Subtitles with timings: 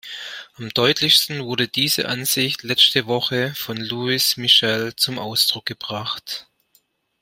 [0.55, 6.47] Am deutlichsten wurde diese Ansicht letzte Woche von Louis Michel zum Ausdruck gebracht.